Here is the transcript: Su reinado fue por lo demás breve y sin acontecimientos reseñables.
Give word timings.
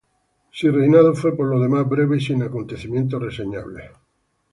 Su 0.49 0.71
reinado 0.71 1.13
fue 1.13 1.37
por 1.37 1.45
lo 1.45 1.59
demás 1.59 1.87
breve 1.87 2.17
y 2.17 2.21
sin 2.21 2.41
acontecimientos 2.41 3.21
reseñables. 3.21 3.91